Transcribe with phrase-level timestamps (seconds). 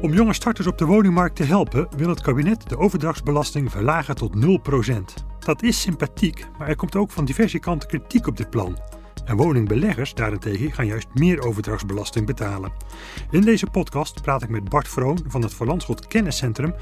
[0.00, 4.36] Om jonge starters op de woningmarkt te helpen, wil het kabinet de overdrachtsbelasting verlagen tot
[4.36, 5.24] 0%.
[5.38, 8.78] Dat is sympathiek, maar er komt ook van diverse kanten kritiek op dit plan.
[9.24, 12.72] En woningbeleggers daarentegen gaan juist meer overdrachtsbelasting betalen.
[13.30, 16.74] In deze podcast praat ik met Bart Vroon van het Verlandschot Kenniscentrum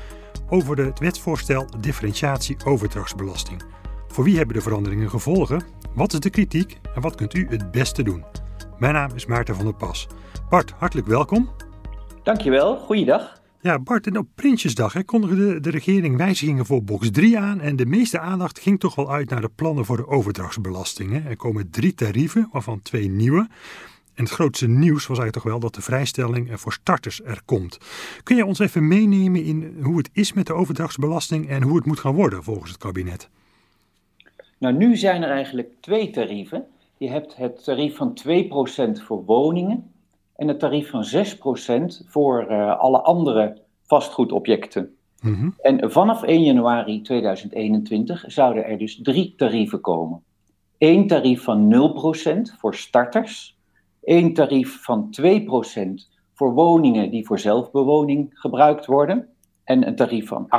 [0.48, 3.62] over het wetsvoorstel differentiatie overdrachtsbelasting.
[4.08, 5.62] Voor wie hebben de veranderingen gevolgen?
[5.94, 8.24] Wat is de kritiek en wat kunt u het beste doen?
[8.78, 10.06] Mijn naam is Maarten van der Pas.
[10.48, 11.50] Bart, hartelijk welkom.
[12.26, 13.40] Dankjewel, goeiedag.
[13.60, 17.60] Ja, Bart, en op Prinsjesdag hè, kondigde de regering wijzigingen voor box 3 aan.
[17.60, 21.12] En de meeste aandacht ging toch wel uit naar de plannen voor de overdrachtsbelasting.
[21.12, 21.28] Hè.
[21.28, 23.48] Er komen drie tarieven, waarvan twee nieuwe.
[24.14, 27.78] En het grootste nieuws was eigenlijk toch wel dat de vrijstelling voor starters er komt.
[28.22, 31.86] Kun je ons even meenemen in hoe het is met de overdrachtsbelasting en hoe het
[31.86, 33.28] moet gaan worden volgens het kabinet?
[34.58, 36.64] Nou, nu zijn er eigenlijk twee tarieven.
[36.96, 38.18] Je hebt het tarief van
[38.98, 39.90] 2% voor woningen
[40.36, 41.04] en het tarief van
[42.04, 44.96] 6% voor uh, alle andere vastgoedobjecten.
[45.20, 50.22] Mm En vanaf 1 januari 2021 zouden er dus drie tarieven komen.
[50.78, 51.92] Eén tarief van
[52.52, 53.58] 0% voor starters,
[54.02, 55.24] één tarief van 2%
[56.34, 59.28] voor woningen die voor zelfbewoning gebruikt worden
[59.64, 60.50] en een tarief van 8%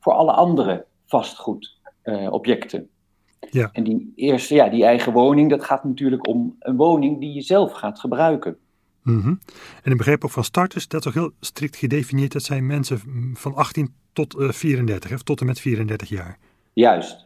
[0.00, 2.88] voor alle andere vastgoedobjecten.
[3.50, 3.68] Ja.
[3.72, 7.40] En die eerste, ja, die eigen woning, dat gaat natuurlijk om een woning die je
[7.40, 8.58] zelf gaat gebruiken.
[9.04, 9.38] Mm -hmm.
[9.82, 13.00] En ik begreep ook van starters, dat is ook heel strikt gedefinieerd, dat zijn mensen
[13.34, 16.38] van 18 tot uh, 34, of tot en met 34 jaar.
[16.72, 17.23] Juist,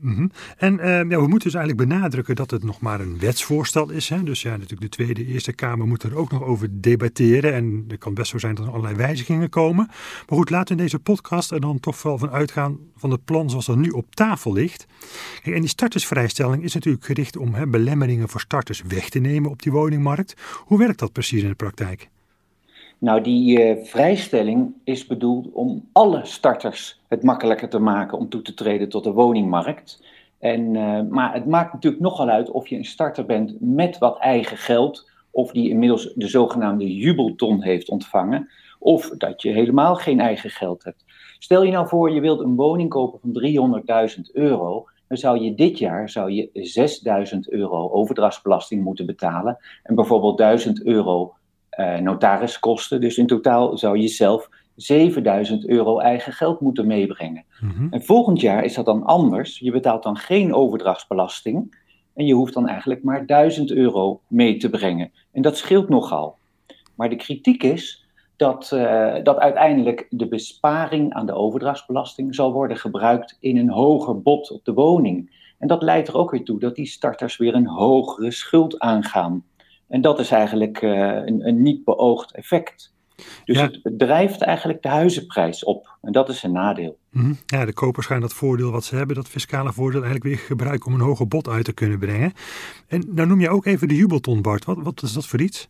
[0.00, 3.90] Mm En uh, ja, we moeten dus eigenlijk benadrukken dat het nog maar een wetsvoorstel
[3.90, 4.08] is.
[4.08, 4.22] Hè?
[4.22, 7.54] Dus ja, natuurlijk de Tweede, Eerste Kamer moet er ook nog over debatteren.
[7.54, 9.86] En het kan best zo zijn dat er allerlei wijzigingen komen.
[9.86, 13.24] Maar goed, laten we in deze podcast er dan toch wel van uitgaan van het
[13.24, 14.86] plan zoals dat nu op tafel ligt.
[15.42, 19.62] En die startersvrijstelling is natuurlijk gericht om hè, belemmeringen voor starters weg te nemen op
[19.62, 20.34] die woningmarkt.
[20.56, 22.08] Hoe werkt dat precies in de praktijk?
[22.98, 28.42] Nou, die uh, vrijstelling is bedoeld om alle starters het makkelijker te maken om toe
[28.42, 30.04] te treden tot de woningmarkt.
[30.38, 34.18] En, uh, maar het maakt natuurlijk nogal uit of je een starter bent met wat
[34.18, 40.20] eigen geld, of die inmiddels de zogenaamde jubelton heeft ontvangen, of dat je helemaal geen
[40.20, 41.04] eigen geld hebt.
[41.38, 43.82] Stel je nou voor, je wilt een woning kopen van
[44.16, 46.50] 300.000 euro, dan zou je dit jaar zou je
[47.34, 51.34] 6.000 euro overdrachtsbelasting moeten betalen en bijvoorbeeld 1000 euro
[51.76, 53.00] uh, notariskosten.
[53.00, 57.44] Dus in totaal zou je zelf 7000 euro eigen geld moeten meebrengen.
[57.60, 57.86] Mhm.
[57.90, 59.58] En volgend jaar is dat dan anders.
[59.58, 61.84] Je betaalt dan geen overdrachtsbelasting.
[62.14, 65.12] En je hoeft dan eigenlijk maar 1000 euro mee te brengen.
[65.32, 66.36] En dat scheelt nogal.
[66.94, 72.76] Maar de kritiek is dat, uh, dat uiteindelijk de besparing aan de overdrachtsbelasting zal worden
[72.76, 75.44] gebruikt in een hoger bod op de woning.
[75.58, 79.44] En dat leidt er ook weer toe dat die starters weer een hogere schuld aangaan.
[79.88, 82.94] En dat is eigenlijk uh, een, een, niet beoogd effect.
[83.44, 85.96] Dus het drijft eigenlijk de huizenprijs op.
[86.02, 86.98] En dat is een nadeel.
[87.10, 87.32] Mhm.
[87.46, 90.86] Ja, de kopers gaan dat voordeel wat ze hebben, dat fiscale voordeel, eigenlijk weer gebruiken
[90.86, 92.32] om een hoger bod uit te kunnen brengen.
[92.86, 94.64] En dan noem je ook even de jubelton, Bart.
[94.64, 95.68] Wat, wat is dat voor iets?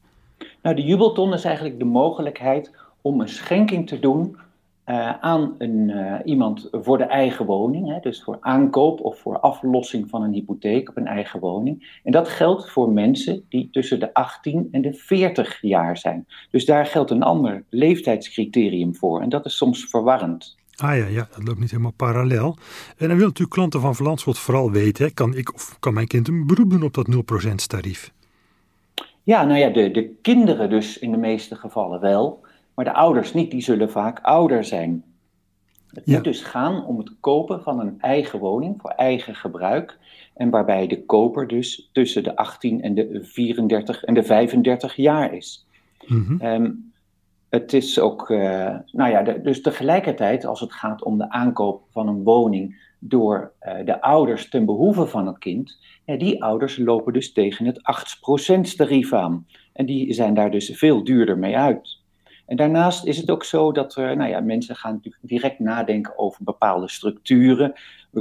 [0.63, 4.37] Nou, de jubelton is eigenlijk de mogelijkheid om een schenking te doen
[4.87, 9.39] uh, aan een, uh, iemand voor de eigen woning, hè, dus voor aankoop of voor
[9.39, 12.01] aflossing van een hypotheek op een eigen woning.
[12.05, 16.27] En dat geldt voor mensen die tussen de 18 en de 40 jaar zijn.
[16.51, 20.57] Dus daar geldt een ander leeftijdscriterium voor en dat is soms verwarrend.
[20.77, 22.47] Ah ja, ja, dat loopt niet helemaal parallel.
[22.47, 26.29] En dan willen natuurlijk klanten van Verlandschot vooral weten, kan ik of kan mijn kind
[26.29, 27.09] een beroep doen op dat
[27.51, 28.13] 0% tarief?
[29.23, 32.46] Ja, nou ja, de, de kinderen dus in de meeste gevallen wel.
[32.77, 35.05] Maar de ouders niet, die zullen vaak ouder zijn.
[35.87, 39.99] Het moet dus gaan om het kopen van een eigen woning voor eigen gebruik.
[40.35, 45.35] En waarbij de koper dus tussen de 18 en de 34 en de 35 jaar
[45.35, 45.67] is.
[46.07, 46.93] Mm -hmm.
[47.49, 52.09] het is ook, uh, nou ja, dus tegelijkertijd als het gaat om de aankoop van
[52.09, 57.13] een woning door uh, de ouders ten behoeve van het kind, ja, die ouders lopen
[57.13, 57.81] dus tegen het
[58.73, 59.47] 8% tarief aan.
[59.73, 62.05] En die zijn daar dus veel duurder mee uit.
[62.47, 66.45] En daarnaast is het ook zo dat nou ja, mensen gaan natuurlijk direct nadenken over
[66.45, 67.73] bepaalde structuren.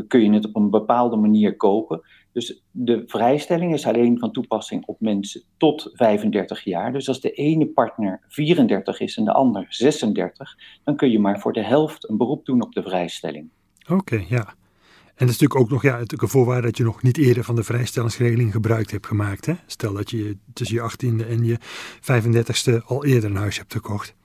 [0.07, 2.01] Kun je het op een bepaalde manier kopen?
[2.31, 6.91] Dus de vrijstelling is alleen van toepassing op mensen tot 35 jaar.
[6.91, 11.39] Dus als de ene partner 34 is en de ander 36, dan kun je maar
[11.39, 13.49] voor de helft een beroep doen op de vrijstelling.
[13.89, 14.53] Oké, ja.
[15.15, 17.55] En dat is natuurlijk ook nog ja, een voorwaarde dat je nog niet eerder van
[17.55, 19.45] de vrijstellingsregeling gebruik hebt gemaakt.
[19.45, 19.53] Hè?
[19.65, 21.57] Stel dat je tussen je 18e en je
[22.01, 24.15] 35e al eerder een huis hebt gekocht.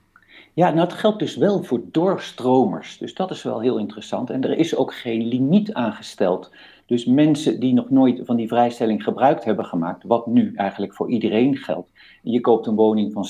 [0.53, 2.97] Ja, nou dat geldt dus wel voor doorstromers.
[2.97, 4.29] Dus dat is wel heel interessant.
[4.29, 6.51] En er is ook geen limiet aangesteld.
[6.85, 11.09] Dus mensen die nog nooit van die vrijstelling gebruik hebben gemaakt, wat nu eigenlijk voor
[11.09, 11.89] iedereen geldt.
[12.21, 13.27] Je koopt een woning van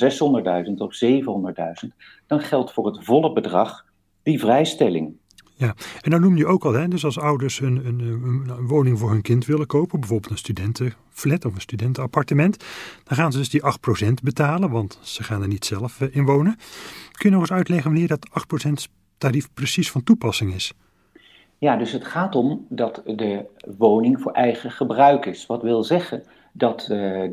[0.68, 1.00] 600.000 of
[1.84, 1.90] 700.000,
[2.28, 3.86] dan geldt voor het volle bedrag
[4.24, 5.20] die vrijstelling.
[5.62, 9.00] Ja, en dan noem je ook al, hè, dus als ouders een, een, een, woning
[9.00, 12.58] voor hun kind willen kopen, bijvoorbeeld een studentenflat of een studentenappartement,
[13.04, 13.62] dan gaan ze dus die
[14.10, 16.56] 8% betalen, want ze gaan er niet zelf eh, in wonen.
[17.12, 18.30] Kun je nog eens uitleggen wanneer dat
[18.68, 18.72] 8%
[19.18, 20.74] tarief precies van toepassing is?
[21.58, 23.46] Ja, dus het gaat om dat de
[23.78, 25.46] woning voor eigen gebruik is.
[25.46, 27.30] Wat wil zeggen dat uh,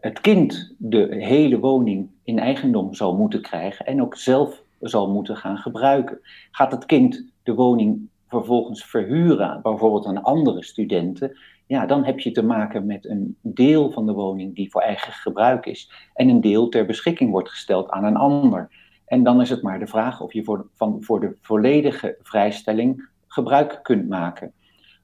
[0.00, 5.36] het kind de hele woning in eigendom zal moeten krijgen en ook zelf zal moeten
[5.36, 6.18] gaan gebruiken.
[6.50, 12.30] Gaat het kind de woning vervolgens verhuren, bijvoorbeeld aan andere studenten, ja, dan heb je
[12.30, 16.40] te maken met een deel van de woning die voor eigen gebruik is en een
[16.40, 18.70] deel ter beschikking wordt gesteld aan een ander.
[19.06, 23.08] En dan is het maar de vraag of je voor, van, voor de volledige vrijstelling
[23.26, 24.52] gebruik kunt maken.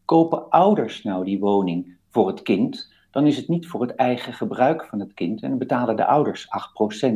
[0.04, 4.32] Kopen ouders nou die woning voor het kind, dan is het niet voor het eigen
[4.32, 6.46] gebruik van het kind en betalen de ouders
[7.04, 7.08] 8%.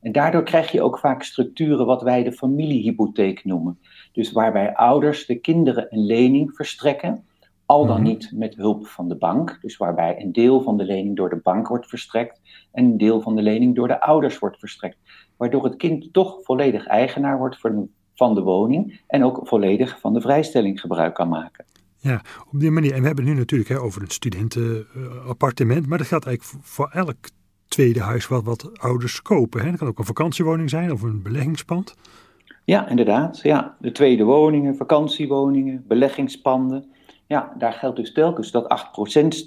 [0.00, 3.78] En daardoor krijg je ook vaak structuren wat wij de familiehypotheek noemen.
[4.12, 7.24] Dus waarbij ouders de kinderen een lening verstrekken,
[7.66, 8.08] al dan mhm.
[8.08, 9.58] niet met hulp van de bank.
[9.60, 12.40] Dus waarbij een deel van de lening door de bank wordt verstrekt
[12.72, 14.98] en een deel van de lening door de ouders wordt verstrekt.
[15.36, 17.58] Waardoor het kind toch volledig eigenaar wordt
[18.14, 21.64] van de woning en ook volledig van de vrijstelling gebruik kan maken.
[21.98, 22.22] Ja,
[22.52, 22.92] op die manier.
[22.92, 26.90] En we hebben het nu natuurlijk hè, over een studentenappartement, maar dat geldt eigenlijk voor
[26.92, 27.16] elk
[27.68, 29.60] tweede huis wat, wat ouders kopen.
[29.60, 29.70] Hè.
[29.70, 31.94] Dat kan ook een vakantiewoning zijn of een beleggingspand.
[32.64, 33.40] Ja, inderdaad.
[33.42, 36.84] Ja, de tweede woningen, vakantiewoningen, beleggingspanden.
[37.26, 38.66] Ja, daar geldt dus telkens dat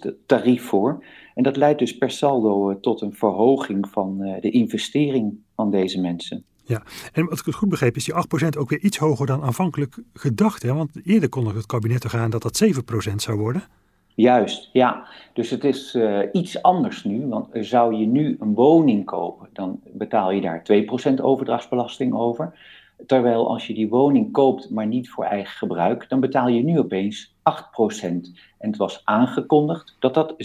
[0.07, 1.03] 8% tarief voor.
[1.33, 5.71] En dat leidt dus per saldo eh, tot een verhoging van eh, de investering van
[5.71, 6.43] deze mensen.
[6.63, 6.83] Ja,
[7.13, 9.97] en wat ik het goed begreep is die 8% ook weer iets hoger dan aanvankelijk
[10.13, 10.63] gedacht.
[10.63, 10.73] Hè?
[10.73, 12.63] Want eerder kon het kabinet er gaan dat dat
[13.11, 13.63] 7% zou worden.
[14.15, 15.07] Juist, ja.
[15.33, 17.27] Dus het is uh, iets anders nu.
[17.27, 20.65] Want zou je nu een woning kopen, dan betaal je daar
[21.11, 22.53] 2% overdrachtsbelasting over.
[23.05, 26.79] Terwijl als je die woning koopt, maar niet voor eigen gebruik, dan betaal je nu
[26.79, 27.35] opeens 8%.
[28.57, 30.35] En het was aangekondigd dat dat 7%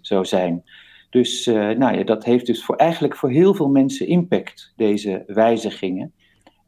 [0.00, 0.64] zou zijn.
[1.10, 5.22] Dus uh, nou ja, dat heeft dus voor, eigenlijk voor heel veel mensen impact, deze
[5.26, 6.12] wijzigingen.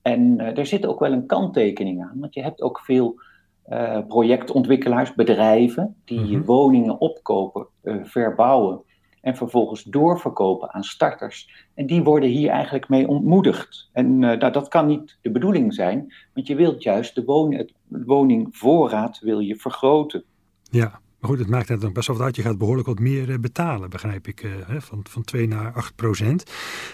[0.03, 3.21] En uh, er zit ook wel een kanttekening aan, want je hebt ook veel
[3.69, 7.67] uh, projectontwikkelaars, bedrijven, die mm woningen opkopen,
[8.03, 8.83] verbouwen
[9.29, 11.67] en vervolgens doorverkopen aan starters.
[11.75, 13.89] En die worden hier eigenlijk mee ontmoedigd.
[13.93, 18.05] En nou, dat kan niet de bedoeling zijn, want je wilt juist de, woning, de
[18.05, 20.25] woningvoorraad wil je vergroten.
[20.71, 22.37] Ja, maar goed, het maakt het dan best wel wat uit.
[22.37, 24.43] Je gaat behoorlijk wat meer eh, betalen, begrijp ik.
[24.43, 26.45] Eh, van, van 2 naar 8 procent.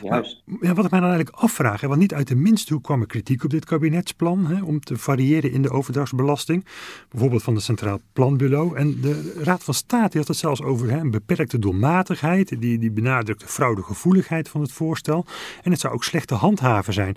[0.03, 0.43] Juist.
[0.61, 3.01] ja, wat ik mij dan eigenlijk afvraag, hè, want niet uit de minste hoe kwam
[3.01, 6.67] er kritiek op dit kabinetsplan hè, om te variëren in de overdrachtsbelasting.
[7.09, 8.77] Bijvoorbeeld van het Centraal Planbureau.
[8.77, 12.61] En de Raad van State had het zelfs over hè, een beperkte doelmatigheid.
[12.61, 15.27] Die, die benadrukt de fraudegevoeligheid van het voorstel.
[15.63, 17.17] En het zou ook slecht te handhaven zijn.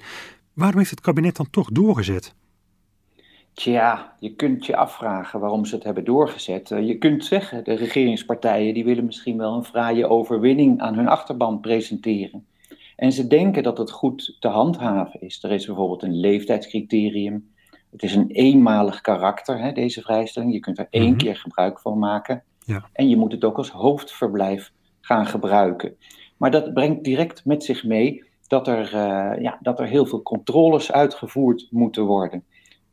[0.53, 2.35] Waarom heeft het kabinet dan toch doorgezet?
[3.57, 6.71] Tja, je kunt je afvragen waarom ze het hebben doorgezet.
[6.71, 11.07] Eh, je kunt zeggen, de regeringspartijen die willen misschien wel een fraaie overwinning aan hun
[11.07, 12.47] achterban presenteren.
[12.95, 15.43] En ze denken dat het goed te handhaven is.
[15.43, 17.53] Er is bijvoorbeeld een leeftijdscriterium.
[17.91, 20.53] Het is een eenmalig karakter, hè, deze vrijstelling.
[20.53, 21.17] Je kunt er één mhm.
[21.17, 22.43] keer gebruik van maken.
[22.65, 22.89] Ja.
[22.93, 24.71] En je moet het ook als hoofdverblijf
[25.01, 25.95] gaan gebruiken.
[26.37, 30.21] Maar dat brengt direct met zich mee dat er, uh, ja, dat er heel veel
[30.21, 32.43] controles uitgevoerd moeten worden.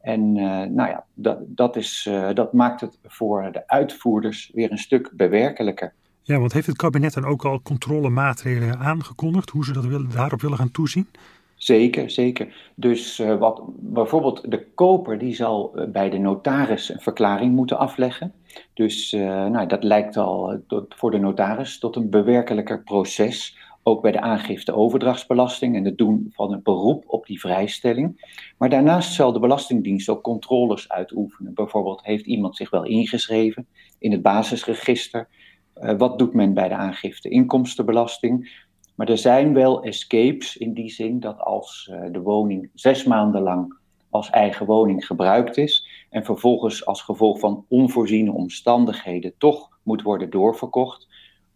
[0.04, 4.70] En uh, nou ja, dat, dat, is, uh, dat maakt het voor de uitvoerders weer
[4.70, 5.92] een stuk bewerkelijker.
[6.22, 10.40] Ja, want heeft het kabinet dan ook al controlemaatregelen aangekondigd, hoe ze dat willen, daarop
[10.40, 11.08] willen gaan toezien?
[11.54, 12.70] Zeker, zeker.
[12.74, 18.32] Dus uh, wat, bijvoorbeeld de koper die zal bij de notaris een verklaring moeten afleggen.
[18.74, 24.12] Dus nou, dat lijkt al tot, voor de notaris tot een bewerkelijker proces ook bij
[24.12, 28.36] de aangifte overdrachtsbelasting en het doen van een beroep op die vrijstelling.
[28.58, 31.54] Maar daarnaast zal de Belastingdienst ook controles uitoefenen.
[31.54, 33.66] Bijvoorbeeld heeft iemand zich wel ingeschreven
[33.98, 35.28] in het basisregister?
[35.76, 38.62] Uh, wat doet men bij de aangifte inkomstenbelasting?
[38.94, 43.42] Maar er zijn wel escapes in die zin dat als uh, de woning zes maanden
[43.42, 43.76] lang
[44.10, 50.30] als eigen woning gebruikt is en vervolgens als gevolg van onvoorziene omstandigheden toch moet worden
[50.30, 51.08] doorverkocht,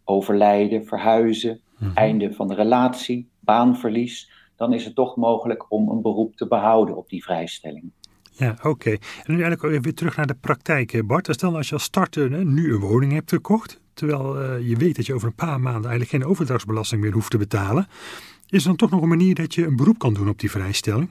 [0.09, 1.91] overlijden, verhuizen, Mhm.
[1.93, 6.97] einde van de relatie, baanverlies, dan is het toch mogelijk om een beroep te behouden
[6.97, 7.91] op die vrijstelling.
[8.31, 8.89] Ja, oké.
[8.89, 11.27] En nu eigenlijk weer terug naar de praktijk, Bart.
[11.31, 14.95] Stel nou als je als starter nu een woning hebt gekocht, terwijl uh, je weet
[14.95, 17.87] dat je over een paar maanden eigenlijk geen overdrachtsbelasting meer hoeft te betalen,
[18.49, 20.51] is er dan toch nog een manier dat je een beroep kan doen op die
[20.51, 21.09] vrijstelling?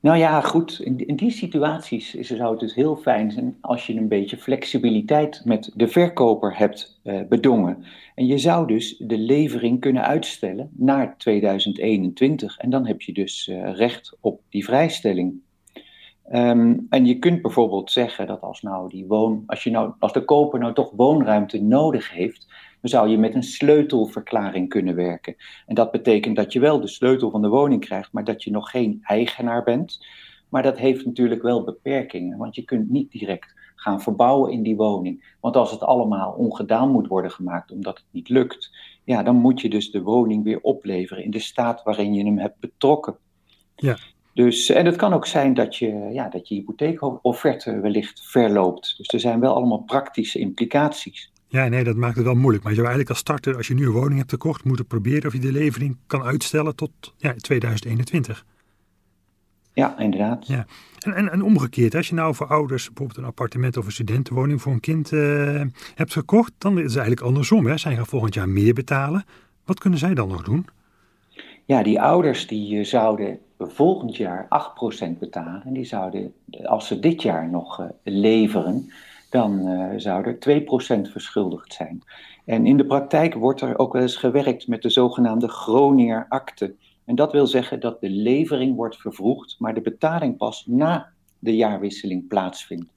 [0.00, 0.80] Nou ja, goed.
[0.80, 4.36] In, in die situaties is, zou het dus heel fijn zijn als je een beetje
[4.36, 7.84] flexibiliteit met de verkoper hebt uh, bedongen.
[8.14, 12.58] En je zou dus de levering kunnen uitstellen naar 2021.
[12.58, 15.40] En dan heb je dus uh, recht op die vrijstelling.
[16.32, 20.12] Um, en je kunt bijvoorbeeld zeggen dat als, nou die woon, als, je nou, als
[20.12, 22.46] de koper nou toch woonruimte nodig heeft,
[22.80, 25.36] dan zou je met een sleutelverklaring kunnen werken.
[25.66, 28.50] En dat betekent dat je wel de sleutel van de woning krijgt, maar dat je
[28.50, 30.06] nog geen eigenaar bent.
[30.48, 34.76] Maar dat heeft natuurlijk wel beperkingen, want je kunt niet direct gaan verbouwen in die
[34.76, 35.36] woning.
[35.40, 38.70] Want als het allemaal ongedaan moet worden gemaakt omdat het niet lukt,
[39.04, 42.38] ja, dan moet je dus de woning weer opleveren in de staat waarin je hem
[42.38, 43.16] hebt betrokken.
[43.76, 43.96] Ja.
[44.34, 48.94] Dus, en het kan ook zijn dat je, ja, dat je hypotheekofferte wellicht verloopt.
[48.96, 51.32] Dus er zijn wel allemaal praktische implicaties.
[51.48, 52.62] Ja, nee, dat maakt het wel moeilijk.
[52.62, 55.26] Maar je zou eigenlijk als starter, als je nu een woning hebt gekocht, moeten proberen
[55.26, 58.44] of je de levering kan uitstellen tot ja, 2021.
[59.72, 60.46] Ja, inderdaad.
[60.46, 60.66] Ja.
[60.98, 64.62] En, en, en, omgekeerd, als je nou voor ouders bijvoorbeeld een appartement of een studentenwoning
[64.62, 65.62] voor een kind uh,
[65.94, 67.66] hebt gekocht, dan is het eigenlijk andersom.
[67.66, 67.76] Hè?
[67.76, 69.24] Zij gaan volgend jaar meer betalen.
[69.64, 70.66] Wat kunnen zij dan nog doen?
[71.64, 75.62] Ja, die ouders die zouden volgend jaar 8% betalen.
[75.64, 76.32] En die zouden,
[76.64, 78.90] als ze dit jaar nog leveren,
[79.30, 80.62] dan uh, zou er
[81.06, 82.02] 2% verschuldigd zijn.
[82.44, 86.74] En in de praktijk wordt er ook wel eens gewerkt met de zogenaamde Groninger-akte.
[87.04, 91.56] En dat wil zeggen dat de levering wordt vervroegd, maar de betaling pas na de
[91.56, 92.90] jaarwisseling plaatsvindt.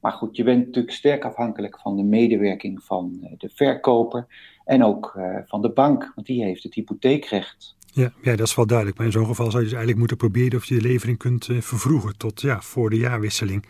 [0.00, 4.26] Maar goed, je bent natuurlijk sterk afhankelijk van de medewerking van eh, de verkoper
[4.64, 7.76] en ook uh, van de bank, want die heeft het hypotheekrecht.
[7.92, 8.98] Ja, ja, dat is wel duidelijk.
[8.98, 11.44] Maar in zo'n geval zou je dus eigenlijk moeten proberen of je de levering kunt
[11.44, 13.64] vervroegen tot ja, voor de jaarwisseling.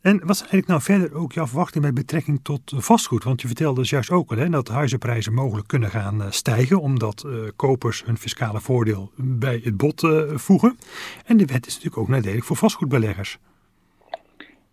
[0.00, 3.24] En wat is eigenlijk nou verder ook jouw verwachting met betrekking tot vastgoed?
[3.24, 6.80] Want je vertelde dus juist ook al hè, dat huizenprijzen mogelijk kunnen gaan uh, stijgen,
[6.80, 10.78] omdat uh, kopers hun fiscale voordeel bij het bod voegen.
[11.24, 13.38] En de wet is natuurlijk ook nadelig voor vastgoedbeleggers.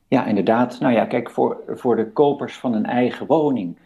[0.08, 0.80] Ja, inderdaad.
[0.80, 3.78] Nou ja, kijk, voor, voor de kopers van een eigen woning,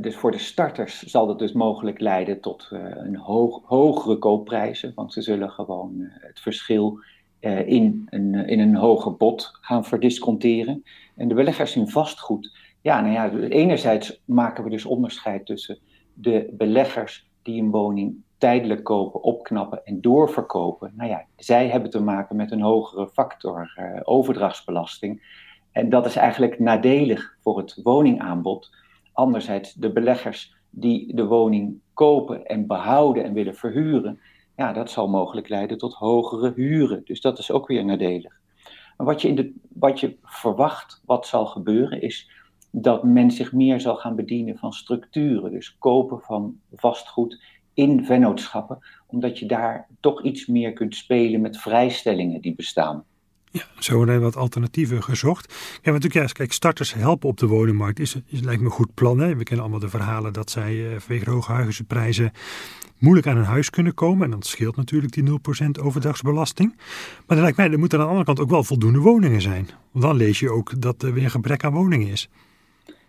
[0.00, 5.12] dus voor de starters, zal dat dus mogelijk leiden tot een hoog, hogere koopprijzen, want
[5.12, 6.98] ze zullen gewoon het verschil
[7.44, 10.84] uh, in, een, in een hoger bod gaan verdisconteren.
[11.16, 15.78] En de beleggers in vastgoed, ja, nou ja, enerzijds maken we dus onderscheid tussen
[16.14, 20.92] de beleggers die een woning tijdelijk kopen, opknappen en doorverkopen.
[20.96, 25.22] Nou ja, zij hebben te maken met een hogere factor uh, overdrachtsbelasting.
[25.72, 28.70] En dat is eigenlijk nadelig voor het woningaanbod.
[29.12, 34.20] Anderzijds, de beleggers die de woning kopen en behouden en willen verhuren,
[34.56, 37.02] ja, dat zal mogelijk leiden tot hogere huren.
[37.04, 38.40] Dus dat is ook weer nadelig.
[38.96, 42.30] Maar wat je, in de, wat je verwacht, wat zal gebeuren, is
[42.70, 45.50] dat men zich meer zal gaan bedienen van structuren.
[45.50, 47.42] Dus kopen van vastgoed
[47.74, 53.04] in vennootschappen, omdat je daar toch iets meer kunt spelen met vrijstellingen die bestaan.
[53.54, 55.54] Ja, zo we wat alternatieven gezocht.
[55.82, 58.94] Ja, natuurlijk, ja, kijk, starters helpen op de woningmarkt is, is lijkt me een goed
[58.94, 59.18] plan.
[59.18, 59.36] Hè?
[59.36, 62.32] We kennen allemaal de verhalen dat zij uh, vanwege hoge huizenprijzen
[62.98, 64.24] moeilijk aan een huis kunnen komen.
[64.24, 66.74] En dat scheelt natuurlijk die 0% overdagsbelasting.
[67.26, 69.68] Maar dan lijkt mij, er moeten aan de andere kant ook wel voldoende woningen zijn.
[69.90, 72.28] Want dan lees je ook dat er weer gebrek aan woningen is.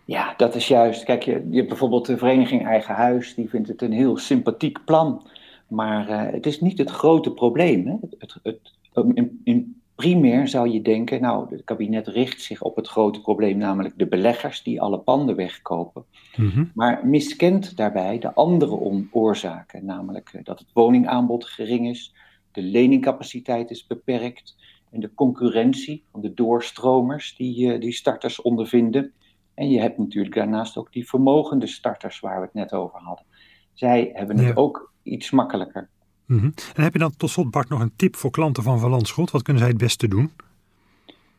[0.04, 1.04] Ja, dat is juist.
[1.04, 4.84] Kijk, je, je hebt bijvoorbeeld de vereniging Eigen Huis, die vindt het een heel sympathiek
[4.84, 5.26] plan.
[5.68, 7.86] Maar uh, het is niet het grote probleem.
[7.86, 7.94] Hè?
[8.00, 12.76] Het, het, het, in, in primair zou je denken, nou, het kabinet richt zich op
[12.76, 16.04] het grote probleem, namelijk de beleggers die alle panden wegkopen.
[16.36, 22.14] Mm Maar miskent daarbij de andere oorzaken, namelijk eh, dat het woningaanbod gering is,
[22.52, 24.56] de leningcapaciteit is beperkt
[24.90, 29.12] en de concurrentie van de doorstromers die, uh, die starters ondervinden.
[29.54, 33.24] En je hebt natuurlijk daarnaast ook die vermogende starters waar we het net over hadden.
[33.72, 35.88] Zij hebben het ook iets makkelijker.
[36.26, 36.54] -hmm.
[36.74, 39.30] En heb je dan tot slot, Bart, nog een tip voor klanten van Van Landschot?
[39.30, 40.30] Wat kunnen zij het beste doen?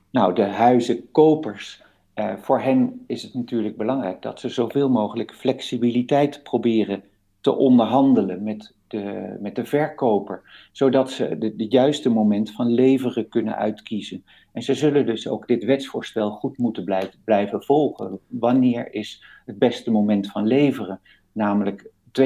[0.10, 1.86] Nou, de huizenkopers.
[2.16, 7.04] Uh, voor hen is het natuurlijk belangrijk dat ze zoveel mogelijk flexibiliteit proberen
[7.42, 10.42] te onderhandelen met de, met de verkoper,
[10.72, 14.24] zodat ze het juiste moment van leveren kunnen uitkiezen.
[14.52, 18.20] En ze zullen dus ook dit wetsvoorstel goed moeten blijven volgen.
[18.28, 21.00] Wanneer is het beste moment van leveren?
[21.32, 21.90] Namelijk
[22.22, 22.26] 2%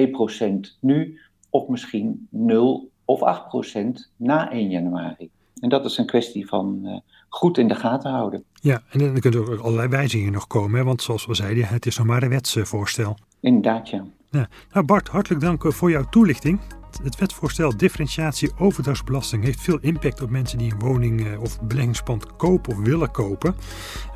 [0.79, 1.19] nu
[1.51, 5.29] of misschien 0 of 8 procent na 1 januari.
[5.59, 6.97] En dat is een kwestie van uh,
[7.29, 8.43] goed in de gaten houden.
[8.53, 10.85] Ja, en dan kunnen er ook allerlei wijzigingen nog komen, hè?
[10.85, 13.17] want zoals we zeiden, het is nog maar een wetsvoorstel.
[13.39, 14.05] Inderdaad, ja.
[14.29, 14.49] ja.
[14.71, 16.59] Nou Bart, hartelijk dank eh, voor jouw toelichting.
[17.03, 22.35] Het wetsvoorstel differentiatie overdrachtsbelasting heeft veel impact op mensen die een woning eh, of beleggingspand
[22.35, 23.55] kopen of willen kopen.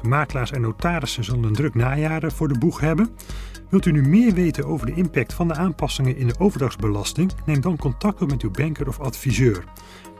[0.01, 3.09] Makelaars en notarissen zullen een druk najaar voor de boeg hebben.
[3.69, 7.31] Wilt u nu meer weten over de impact van de aanpassingen in de overdrachtsbelasting?
[7.45, 9.63] Neem dan contact op met uw banker of adviseur.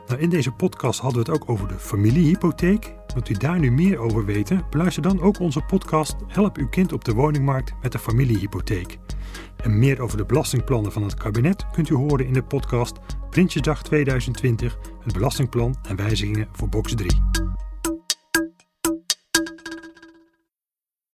[0.07, 2.93] Nou, in deze podcast hadden we het ook over de familiehypotheek.
[3.13, 4.65] Wilt u daar nu meer over weten?
[4.69, 8.97] Beluister dan ook onze podcast Help uw kind op de woningmarkt met de familiehypotheek.
[9.57, 13.83] En meer over de belastingplannen van het kabinet kunt u horen in de podcast Prinsjesdag
[13.83, 17.64] 2020, het belastingplan en wijzigingen voor box 3.